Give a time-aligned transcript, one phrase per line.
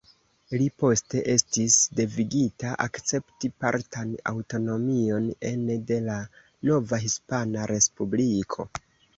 [0.59, 6.19] Li poste estis devigita akcepti partan aŭtonomion ene de la
[6.71, 8.69] nova Hispana Respubliko.